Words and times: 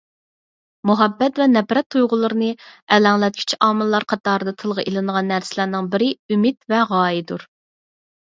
مۇھەببەت 0.89 1.39
ۋە 1.41 1.45
نەپرەت 1.49 1.87
تۇيغۇلىرىنى 1.95 2.47
ئەلەڭلەتكۈچى 2.95 3.59
ئامىللار 3.65 4.05
قاتارىدا 4.13 4.53
تىلغا 4.63 4.85
ئېلىنىدىغان 4.87 5.29
نەرسىلەرنىڭ 5.33 5.91
بىرى 5.93 6.09
ئۈمىد 6.37 6.59
ۋە 6.75 6.81
غايەدۇر. 6.95 7.47